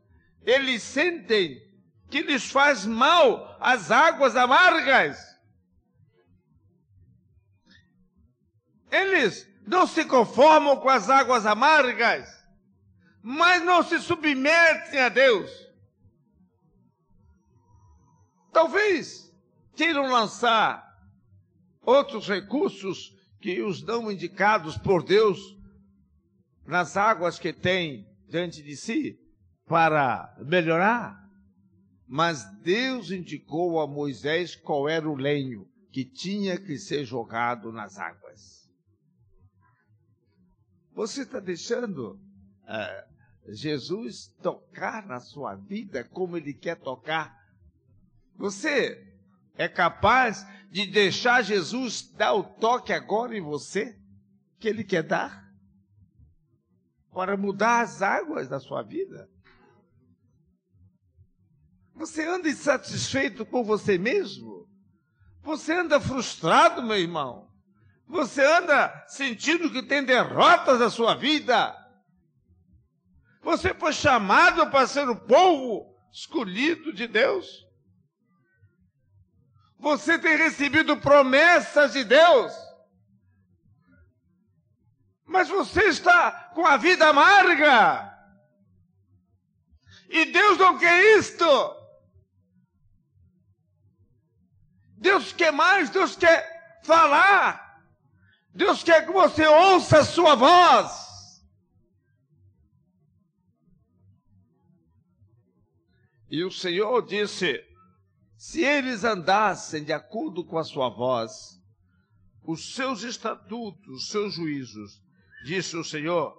eles 0.42 0.82
sentem 0.82 1.62
que 2.10 2.22
lhes 2.22 2.50
faz 2.50 2.86
mal 2.86 3.56
as 3.60 3.90
águas 3.90 4.36
amargas. 4.36 5.18
Eles 8.90 9.48
não 9.66 9.86
se 9.86 10.04
conformam 10.04 10.76
com 10.76 10.88
as 10.88 11.10
águas 11.10 11.46
amargas 11.46 12.43
mas 13.26 13.64
não 13.64 13.82
se 13.82 13.98
submetem 14.00 15.00
a 15.00 15.08
Deus. 15.08 15.50
Talvez 18.52 19.34
queiram 19.74 20.12
lançar 20.12 20.86
outros 21.80 22.28
recursos 22.28 23.16
que 23.40 23.62
os 23.62 23.82
dão 23.82 24.12
indicados 24.12 24.76
por 24.76 25.02
Deus 25.02 25.38
nas 26.66 26.98
águas 26.98 27.38
que 27.38 27.50
tem 27.50 28.06
diante 28.28 28.62
de 28.62 28.76
si 28.76 29.18
para 29.66 30.36
melhorar. 30.44 31.18
Mas 32.06 32.44
Deus 32.60 33.10
indicou 33.10 33.80
a 33.80 33.86
Moisés 33.86 34.54
qual 34.54 34.86
era 34.86 35.08
o 35.08 35.16
lenho 35.16 35.66
que 35.90 36.04
tinha 36.04 36.60
que 36.60 36.76
ser 36.76 37.06
jogado 37.06 37.72
nas 37.72 37.96
águas. 37.96 38.70
Você 40.92 41.22
está 41.22 41.40
deixando 41.40 42.20
uh, 42.64 43.13
Jesus 43.48 44.28
tocar 44.42 45.06
na 45.06 45.20
sua 45.20 45.54
vida 45.54 46.04
como 46.04 46.36
Ele 46.36 46.54
quer 46.54 46.76
tocar. 46.76 47.36
Você 48.36 49.14
é 49.56 49.68
capaz 49.68 50.46
de 50.70 50.86
deixar 50.86 51.42
Jesus 51.42 52.02
dar 52.02 52.32
o 52.32 52.42
toque 52.42 52.92
agora 52.92 53.36
em 53.36 53.40
você 53.40 53.98
que 54.58 54.68
Ele 54.68 54.82
quer 54.82 55.02
dar? 55.02 55.44
Para 57.12 57.36
mudar 57.36 57.80
as 57.80 58.02
águas 58.02 58.48
da 58.48 58.58
sua 58.58 58.82
vida? 58.82 59.30
Você 61.94 62.26
anda 62.26 62.48
insatisfeito 62.48 63.46
com 63.46 63.62
você 63.62 63.96
mesmo? 63.96 64.68
Você 65.42 65.72
anda 65.74 66.00
frustrado, 66.00 66.82
meu 66.82 66.98
irmão? 66.98 67.48
Você 68.08 68.44
anda 68.44 69.04
sentindo 69.06 69.70
que 69.70 69.82
tem 69.82 70.02
derrotas 70.02 70.80
na 70.80 70.90
sua 70.90 71.14
vida? 71.14 71.83
Você 73.44 73.74
foi 73.74 73.92
chamado 73.92 74.70
para 74.70 74.86
ser 74.86 75.06
o 75.08 75.14
povo 75.14 75.94
escolhido 76.10 76.92
de 76.94 77.06
Deus. 77.06 77.64
Você 79.78 80.18
tem 80.18 80.34
recebido 80.34 80.96
promessas 80.96 81.92
de 81.92 82.04
Deus. 82.04 82.54
Mas 85.26 85.48
você 85.48 85.84
está 85.84 86.32
com 86.54 86.66
a 86.66 86.78
vida 86.78 87.06
amarga. 87.06 88.10
E 90.08 90.24
Deus 90.24 90.56
não 90.56 90.78
quer 90.78 91.18
isto. 91.18 91.44
Deus 94.96 95.34
quer 95.34 95.52
mais, 95.52 95.90
Deus 95.90 96.16
quer 96.16 96.80
falar. 96.82 97.84
Deus 98.54 98.82
quer 98.82 99.04
que 99.04 99.12
você 99.12 99.46
ouça 99.46 99.98
a 99.98 100.04
sua 100.04 100.34
voz. 100.34 101.03
E 106.30 106.42
o 106.42 106.50
Senhor 106.50 107.04
disse: 107.06 107.62
se 108.36 108.62
eles 108.62 109.04
andassem 109.04 109.84
de 109.84 109.92
acordo 109.92 110.44
com 110.44 110.58
a 110.58 110.64
sua 110.64 110.88
voz, 110.88 111.60
os 112.42 112.74
seus 112.74 113.02
estatutos, 113.02 113.86
os 113.88 114.08
seus 114.08 114.34
juízos, 114.34 115.00
disse 115.44 115.76
o 115.76 115.84
Senhor, 115.84 116.34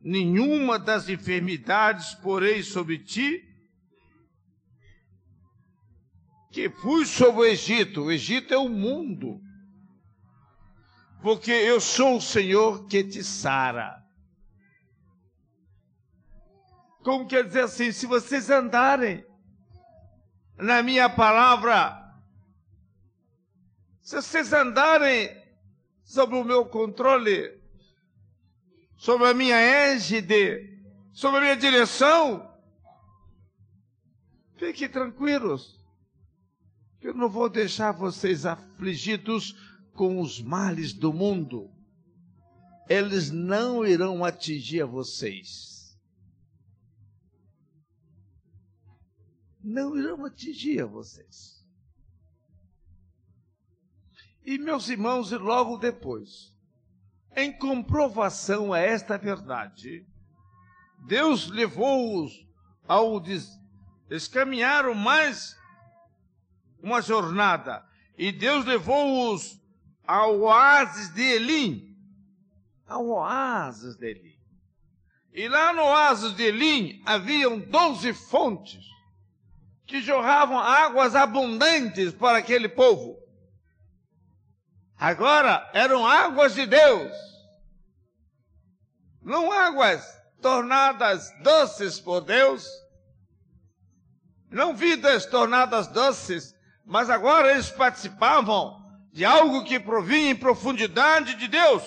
nenhuma 0.00 0.78
das 0.78 1.08
enfermidades 1.08 2.14
porei 2.14 2.62
sobre 2.62 2.98
ti, 2.98 3.42
que 6.52 6.70
fui 6.70 7.04
sobre 7.04 7.40
o 7.40 7.44
Egito. 7.44 8.04
O 8.04 8.12
Egito 8.12 8.54
é 8.54 8.58
o 8.58 8.68
mundo. 8.68 9.40
Porque 11.22 11.50
eu 11.50 11.80
sou 11.80 12.16
o 12.16 12.20
Senhor 12.20 12.86
que 12.86 13.04
te 13.04 13.22
sara. 13.22 14.05
Como 17.06 17.24
quer 17.24 17.44
dizer 17.44 17.62
assim, 17.62 17.92
se 17.92 18.04
vocês 18.04 18.50
andarem 18.50 19.24
na 20.58 20.82
minha 20.82 21.08
palavra, 21.08 21.96
se 24.02 24.16
vocês 24.16 24.52
andarem 24.52 25.30
sob 26.02 26.34
o 26.34 26.42
meu 26.42 26.66
controle, 26.66 27.62
sobre 28.96 29.28
a 29.28 29.34
minha 29.34 29.56
égide, 29.56 30.80
sobre 31.12 31.38
a 31.38 31.42
minha 31.42 31.56
direção, 31.56 32.52
fiquem 34.56 34.88
tranquilos, 34.88 35.78
que 37.00 37.06
eu 37.06 37.14
não 37.14 37.28
vou 37.28 37.48
deixar 37.48 37.92
vocês 37.92 38.44
afligidos 38.44 39.54
com 39.94 40.20
os 40.20 40.42
males 40.42 40.92
do 40.92 41.12
mundo. 41.12 41.70
Eles 42.88 43.30
não 43.30 43.86
irão 43.86 44.24
atingir 44.24 44.82
a 44.82 44.86
vocês. 44.86 45.75
Não 49.66 49.98
irão 49.98 50.24
atingir 50.24 50.80
a 50.80 50.86
vocês. 50.86 51.60
E 54.44 54.58
meus 54.58 54.88
irmãos, 54.88 55.32
e 55.32 55.36
logo 55.36 55.76
depois, 55.76 56.54
em 57.34 57.52
comprovação 57.52 58.72
a 58.72 58.78
esta 58.78 59.18
verdade, 59.18 60.06
Deus 61.08 61.48
levou-os 61.48 62.46
ao 62.86 63.18
des... 63.18 63.58
eles 64.08 64.28
caminharam 64.28 64.94
mais 64.94 65.58
uma 66.80 67.02
jornada 67.02 67.84
e 68.16 68.30
Deus 68.30 68.64
levou-os 68.64 69.60
ao 70.06 70.42
oásis 70.42 71.12
de 71.12 71.22
Elim, 71.22 71.98
ao 72.86 73.04
oásis 73.08 73.96
de 73.96 74.10
Elim. 74.10 74.38
E 75.32 75.48
lá 75.48 75.72
no 75.72 75.82
oásis 75.82 76.36
de 76.36 76.44
Elim 76.44 77.02
haviam 77.04 77.58
doze 77.58 78.14
fontes 78.14 78.95
que 79.86 80.00
jorravam 80.00 80.58
águas 80.58 81.14
abundantes 81.14 82.12
para 82.12 82.38
aquele 82.38 82.68
povo. 82.68 83.16
Agora 84.98 85.70
eram 85.72 86.06
águas 86.06 86.54
de 86.54 86.66
Deus, 86.66 87.12
não 89.22 89.52
águas 89.52 90.04
tornadas 90.40 91.30
doces 91.42 92.00
por 92.00 92.22
Deus, 92.22 92.66
não 94.50 94.74
vidas 94.74 95.26
tornadas 95.26 95.86
doces, 95.88 96.54
mas 96.84 97.10
agora 97.10 97.52
eles 97.52 97.70
participavam 97.70 98.84
de 99.12 99.24
algo 99.24 99.64
que 99.64 99.78
provinha 99.78 100.30
em 100.30 100.36
profundidade 100.36 101.34
de 101.34 101.46
Deus. 101.46 101.82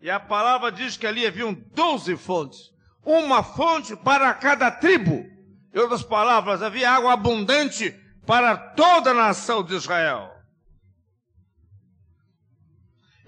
E 0.00 0.10
a 0.10 0.20
palavra 0.20 0.70
diz 0.70 0.96
que 0.96 1.06
ali 1.06 1.26
haviam 1.26 1.52
doze 1.52 2.16
fontes, 2.16 2.70
uma 3.04 3.42
fonte 3.42 3.96
para 3.96 4.32
cada 4.34 4.70
tribo. 4.70 5.37
Em 5.72 5.78
outras 5.78 6.02
palavras, 6.02 6.62
havia 6.62 6.90
água 6.90 7.12
abundante 7.12 7.90
para 8.26 8.56
toda 8.56 9.10
a 9.10 9.14
nação 9.14 9.62
de 9.62 9.74
Israel. 9.74 10.34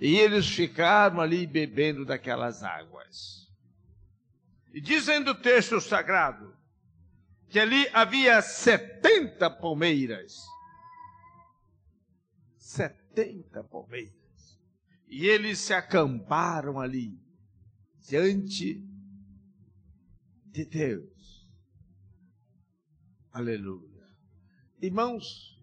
E 0.00 0.16
eles 0.16 0.48
ficaram 0.48 1.20
ali 1.20 1.46
bebendo 1.46 2.04
daquelas 2.04 2.62
águas. 2.62 3.46
E 4.72 4.80
dizendo 4.80 5.32
o 5.32 5.34
texto 5.34 5.80
sagrado 5.80 6.56
que 7.50 7.58
ali 7.58 7.86
havia 7.92 8.40
setenta 8.40 9.50
palmeiras. 9.50 10.46
Setenta 12.56 13.64
palmeiras. 13.64 14.14
E 15.08 15.26
eles 15.26 15.58
se 15.58 15.74
acamparam 15.74 16.78
ali, 16.78 17.20
diante 17.98 18.86
de 20.46 20.64
Deus. 20.64 21.19
Aleluia. 23.32 24.04
Irmãos, 24.82 25.56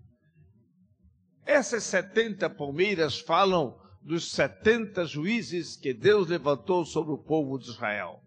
essas 1.46 1.84
setenta 1.84 2.50
palmeiras 2.50 3.20
falam 3.20 3.78
dos 4.02 4.32
setenta 4.32 5.06
juízes 5.06 5.76
que 5.76 5.94
Deus 5.94 6.30
levantou 6.30 6.86
sobre 6.86 7.14
o 7.14 7.18
povo 7.18 7.58
de 7.58 7.70
Israel. 7.70 8.24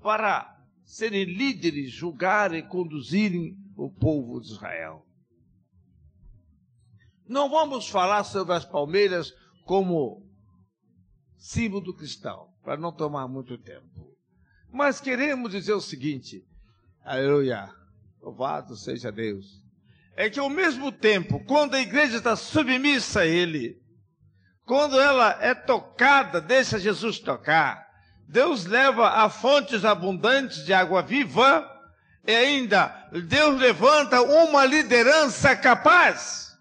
Para 0.00 0.58
serem 0.84 1.24
líderes, 1.24 1.92
julgarem, 1.92 2.66
conduzirem 2.66 3.56
o 3.76 3.90
povo 3.90 4.40
de 4.40 4.48
Israel. 4.52 5.06
Não 7.26 7.50
vamos 7.50 7.88
falar 7.88 8.24
sobre 8.24 8.54
as 8.54 8.64
palmeiras 8.64 9.32
como 9.64 10.26
símbolo 11.36 11.84
do 11.84 11.94
cristão, 11.94 12.52
para 12.62 12.76
não 12.76 12.92
tomar 12.92 13.28
muito 13.28 13.58
tempo. 13.58 14.16
Mas 14.70 15.00
queremos 15.00 15.50
dizer 15.50 15.72
o 15.72 15.80
seguinte: 15.80 16.46
aleluia, 17.04 17.68
louvado 18.20 18.76
seja 18.76 19.12
Deus. 19.12 19.62
É 20.16 20.28
que 20.28 20.38
ao 20.38 20.50
mesmo 20.50 20.92
tempo, 20.92 21.44
quando 21.44 21.74
a 21.74 21.80
igreja 21.80 22.18
está 22.18 22.36
submissa 22.36 23.20
a 23.20 23.26
Ele, 23.26 23.80
quando 24.64 25.00
ela 25.00 25.38
é 25.40 25.54
tocada, 25.54 26.40
deixa 26.40 26.78
Jesus 26.78 27.18
tocar, 27.18 27.86
Deus 28.28 28.64
leva 28.64 29.08
a 29.08 29.28
fontes 29.28 29.84
abundantes 29.84 30.64
de 30.64 30.72
água 30.72 31.02
viva, 31.02 31.68
e 32.26 32.34
ainda 32.34 33.08
Deus 33.26 33.60
levanta 33.60 34.22
uma 34.22 34.64
liderança 34.64 35.56
capaz. 35.56 36.56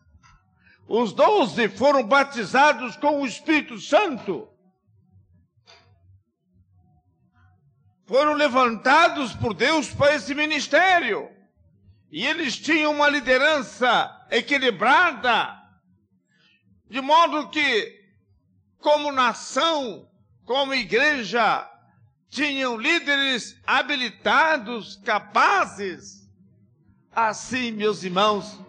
Os 0.87 1.13
doze 1.13 1.69
foram 1.69 2.03
batizados 2.03 2.97
com 2.97 3.21
o 3.21 3.25
Espírito 3.25 3.79
Santo. 3.79 4.49
Foram 8.11 8.33
levantados 8.33 9.33
por 9.33 9.53
Deus 9.53 9.87
para 9.87 10.15
esse 10.15 10.35
ministério. 10.35 11.29
E 12.11 12.27
eles 12.27 12.57
tinham 12.57 12.91
uma 12.91 13.07
liderança 13.07 14.27
equilibrada, 14.29 15.57
de 16.89 16.99
modo 16.99 17.49
que, 17.49 18.03
como 18.79 19.13
nação, 19.13 20.09
como 20.43 20.73
igreja, 20.73 21.65
tinham 22.29 22.75
líderes 22.75 23.55
habilitados, 23.65 24.97
capazes. 25.05 26.29
Assim, 27.13 27.71
meus 27.71 28.03
irmãos, 28.03 28.59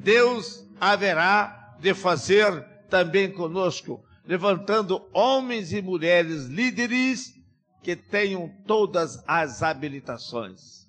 Deus 0.00 0.66
haverá 0.78 1.76
de 1.80 1.94
fazer 1.94 2.62
também 2.90 3.32
conosco, 3.32 4.04
levantando 4.26 5.08
homens 5.14 5.72
e 5.72 5.80
mulheres 5.80 6.44
líderes 6.44 7.41
que 7.82 7.96
tenham 7.96 8.48
todas 8.66 9.22
as 9.26 9.62
habilitações. 9.62 10.88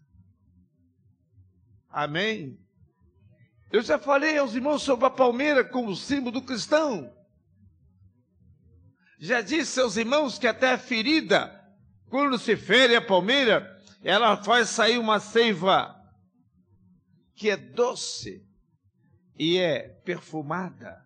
Amém? 1.90 2.60
Eu 3.72 3.82
já 3.82 3.98
falei 3.98 4.38
aos 4.38 4.54
irmãos 4.54 4.84
sobre 4.84 5.06
a 5.06 5.10
palmeira 5.10 5.64
como 5.64 5.96
símbolo 5.96 6.40
do 6.40 6.42
cristão. 6.42 7.12
Já 9.20 9.42
disse 9.42 9.80
aos 9.80 9.98
irmãos 9.98 10.38
que 10.38 10.46
até 10.46 10.72
a 10.72 10.78
ferida, 10.78 11.52
quando 12.10 12.38
se 12.38 12.56
fere 12.56 12.96
a 12.96 13.02
palmeira, 13.02 13.74
ela 14.04 14.38
faz 14.44 14.70
sair 14.70 14.98
uma 14.98 15.20
seiva 15.20 15.96
que 17.36 17.50
é 17.50 17.58
doce 17.58 18.46
e 19.38 19.58
é 19.58 19.90
perfumada. 20.04 21.04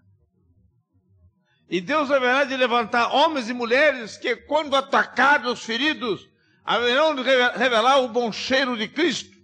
E 1.70 1.82
Deus 1.82 2.10
haverá 2.10 2.46
de 2.46 2.56
levantar 2.56 3.14
homens 3.14 3.50
e 3.50 3.54
mulheres 3.54 4.18
que, 4.18 4.36
quando 4.36 4.76
atacados, 4.76 5.64
feridos, 5.64 6.30
haverão 6.64 7.14
de 7.14 7.24
revelar 7.24 8.00
o 8.00 8.08
bom 8.08 8.32
cheiro 8.32 8.78
de 8.78 8.88
Cristo 8.88 9.36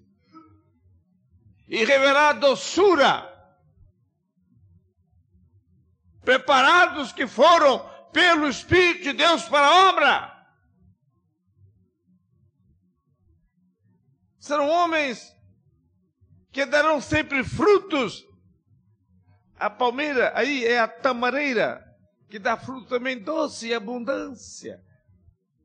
e 1.68 1.84
revelar 1.84 2.30
a 2.30 2.34
doçura. 2.34 3.30
Preparados 6.24 7.12
que 7.12 7.28
foram 7.28 7.80
pelo 8.14 8.48
Espírito 8.48 9.04
de 9.04 9.14
Deus 9.14 9.44
para 9.50 9.68
a 9.68 9.90
obra. 9.90 10.34
Serão 14.40 14.70
homens 14.70 15.36
que 16.52 16.66
darão 16.66 17.02
sempre 17.02 17.44
frutos 17.44 18.26
a 19.64 19.70
palmeira 19.70 20.34
aí 20.36 20.66
é 20.66 20.80
a 20.80 20.88
tamareira, 20.88 21.93
que 22.34 22.40
dá 22.40 22.58
fruto 22.58 22.88
também 22.88 23.20
doce 23.20 23.68
e 23.68 23.76
abundância. 23.76 24.82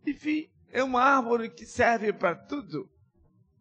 Enfim, 0.07 0.51
é 0.71 0.85
uma 0.85 1.01
árvore 1.01 1.49
que 1.49 1.65
serve 1.65 2.13
para 2.13 2.35
tudo. 2.35 2.87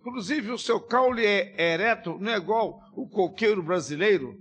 Inclusive, 0.01 0.51
o 0.51 0.57
seu 0.57 0.77
caule 0.81 1.25
é 1.25 1.71
ereto, 1.71 2.17
não 2.19 2.33
é 2.33 2.35
igual 2.35 2.81
o 2.93 3.07
coqueiro 3.07 3.63
brasileiro, 3.63 4.37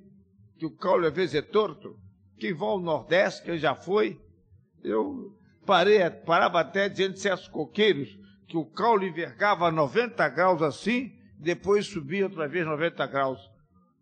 que 0.59 0.67
o 0.67 0.77
caule 0.77 1.07
às 1.07 1.15
vezes 1.15 1.37
é 1.37 1.43
torto. 1.43 1.97
Quem 2.41 2.53
vai 2.53 2.69
ao 2.69 2.81
Nordeste, 2.81 3.45
que 3.45 3.57
já 3.57 3.77
foi, 3.77 4.21
eu 4.83 5.33
parei, 5.65 6.01
parava 6.11 6.59
até 6.59 6.89
diante 6.89 7.15
de 7.15 7.21
certos 7.21 7.47
coqueiros, 7.47 8.19
que 8.49 8.57
o 8.57 8.67
caule 8.67 9.11
envergava 9.11 9.71
90 9.71 10.29
graus 10.31 10.61
assim, 10.61 11.17
depois 11.39 11.87
subia 11.87 12.25
outra 12.25 12.49
vez 12.49 12.67
90 12.67 13.07
graus. 13.07 13.49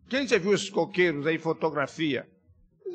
Quem 0.09 0.27
já 0.27 0.39
viu 0.39 0.55
esses 0.55 0.71
coqueiros 0.71 1.27
aí 1.27 1.35
em 1.35 1.39
fotografia? 1.39 2.27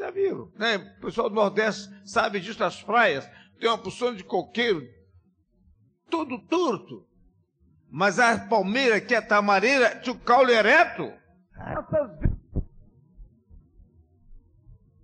Já 0.01 0.11
viram, 0.11 0.51
né? 0.57 0.79
O 0.97 1.03
pessoal 1.03 1.29
do 1.29 1.35
Nordeste 1.35 1.91
sabe 2.07 2.41
disso 2.41 2.59
nas 2.59 2.83
praias. 2.83 3.31
Tem 3.59 3.69
uma 3.69 3.77
porção 3.77 4.15
de 4.15 4.25
coqueiro, 4.25 4.83
todo 6.09 6.39
torto. 6.47 7.07
Mas 7.87 8.19
a 8.19 8.39
palmeira, 8.39 8.99
que 8.99 9.15
é 9.15 9.21
tamareira, 9.21 10.01
tinha 10.01 10.17
o 10.17 10.19
caule 10.19 10.55
ereto. 10.55 11.13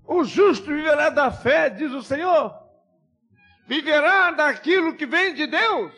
O 0.03 0.25
justo 0.25 0.65
viverá 0.65 1.11
da 1.11 1.31
fé, 1.31 1.69
diz 1.69 1.93
o 1.93 2.03
Senhor. 2.03 2.55
Viverá 3.67 4.31
daquilo 4.31 4.97
que 4.97 5.05
vem 5.05 5.35
de 5.35 5.47
Deus. 5.47 5.93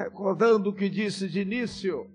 Recordando 0.00 0.70
o 0.70 0.74
que 0.74 0.88
disse 0.88 1.28
de 1.28 1.40
início, 1.40 2.10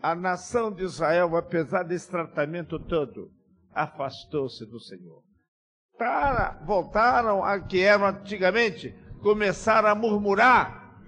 a 0.00 0.14
nação 0.14 0.70
de 0.70 0.84
Israel, 0.84 1.36
apesar 1.36 1.82
desse 1.82 2.08
tratamento 2.08 2.78
todo, 2.78 3.32
afastou-se 3.72 4.64
do 4.66 4.78
Senhor. 4.78 5.22
Para, 5.98 6.62
voltaram 6.64 7.42
a 7.42 7.58
que 7.58 7.80
eram 7.80 8.06
antigamente, 8.06 8.94
começaram 9.20 9.88
a 9.88 9.94
murmurar 9.94 11.00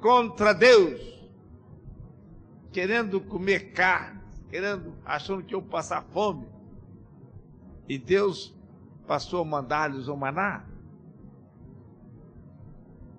contra 0.00 0.52
Deus, 0.52 1.00
querendo 2.70 3.20
comer 3.20 3.72
carne, 3.72 4.20
querendo, 4.50 4.94
achando 5.04 5.42
que 5.42 5.54
iam 5.54 5.62
passar 5.62 6.02
fome. 6.12 6.46
E 7.88 7.98
Deus 7.98 8.54
passou 9.06 9.42
a 9.42 9.44
mandar-lhes 9.44 10.08
o 10.08 10.16
maná. 10.16 10.66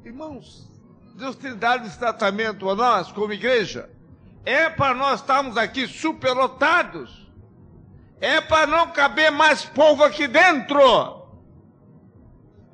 Irmãos, 0.04 0.72
Deus 1.13 1.36
tem 1.36 1.56
dado 1.56 1.86
esse 1.86 1.97
tratamento 1.97 2.69
a 2.69 2.76
nós, 2.76 3.12
como 3.12 3.34
igreja. 3.34 3.89
É 4.45 4.69
para 4.69 4.95
nós 4.95 5.21
estarmos 5.21 5.58
aqui 5.58 5.88
superlotados. 5.88 7.23
É 8.19 8.41
para 8.41 8.65
não 8.65 8.91
caber 8.91 9.32
mais 9.32 9.63
povo 9.63 10.04
aqui 10.04 10.28
dentro. 10.28 11.28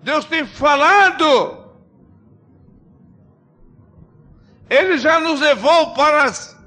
Deus 0.02 0.26
tem 0.26 0.46
falado. 0.46 1.66
Ele 4.70 4.98
já 4.98 5.20
nos 5.20 5.40
levou 5.42 5.94
para, 5.94 6.24
as, 6.24 6.58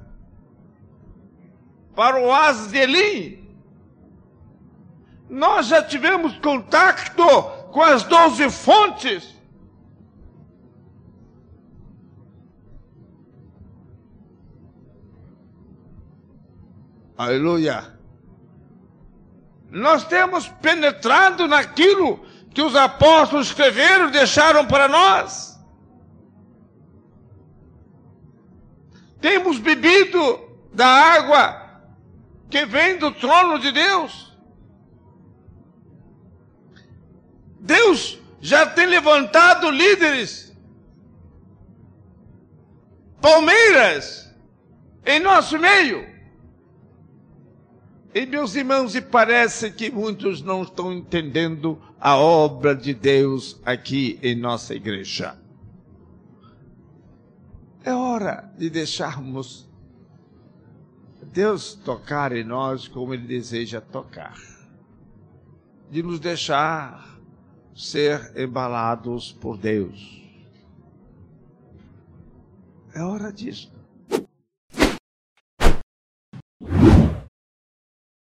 para 1.95 2.21
o 2.21 2.27
oásis 2.27 2.73
de. 2.73 3.39
Nós 5.31 5.67
já 5.69 5.83
tivemos 5.83 6.37
contato 6.39 7.25
com 7.71 7.81
as 7.81 8.03
doze 8.03 8.51
fontes. 8.51 9.42
Aleluia. 17.23 17.97
Nós 19.71 20.05
temos 20.05 20.49
penetrado 20.49 21.47
naquilo 21.47 22.19
que 22.53 22.61
os 22.61 22.75
apóstolos 22.75 23.47
escreveram 23.47 24.11
deixaram 24.11 24.67
para 24.67 24.89
nós. 24.89 25.57
Temos 29.21 29.59
bebido 29.59 30.21
da 30.75 30.87
água 30.87 31.81
que 32.51 32.67
vem 32.67 32.99
do 32.99 33.13
trono 33.13 33.61
de 33.61 33.71
Deus. 33.71 34.37
Deus 37.61 38.19
já 38.41 38.67
tem 38.67 38.87
levantado 38.87 39.71
líderes, 39.71 40.53
palmeiras, 43.21 44.29
em 45.07 45.21
nosso 45.21 45.57
meio. 45.57 46.12
E 48.14 48.27
meus 48.27 48.55
irmãos, 48.55 48.94
e 48.94 49.01
parece 49.01 49.70
que 49.70 49.90
muitos 49.90 50.42
não 50.42 50.62
estão 50.62 50.92
entendendo 50.92 51.81
a 51.98 52.14
obra 52.16 52.77
de 52.77 52.92
Deus 52.92 53.59
aqui 53.64 54.18
em 54.22 54.35
nossa 54.35 54.75
igreja. 54.75 55.38
É 57.83 57.94
hora 57.94 58.53
de 58.59 58.68
deixarmos 58.68 59.66
Deus 61.33 61.75
tocar 61.75 62.33
em 62.33 62.44
nós 62.44 62.87
como 62.87 63.14
Ele 63.14 63.27
deseja 63.27 63.81
tocar. 63.81 64.38
De 65.90 66.03
nos 66.03 66.20
deixar 66.20 67.18
ser 67.75 68.33
embalados 68.37 69.33
por 69.33 69.57
Deus. 69.57 70.22
É 72.94 73.03
hora 73.03 73.33
disso. 73.33 73.72